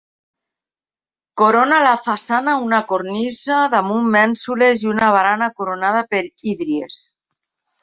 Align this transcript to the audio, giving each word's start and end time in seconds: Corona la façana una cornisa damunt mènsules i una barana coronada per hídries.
Corona 1.41 1.81
la 1.87 1.91
façana 2.07 2.55
una 2.69 2.79
cornisa 2.93 3.59
damunt 3.75 4.09
mènsules 4.17 4.83
i 4.87 4.91
una 4.95 5.13
barana 5.19 5.53
coronada 5.61 6.05
per 6.17 6.25
hídries. 6.33 7.01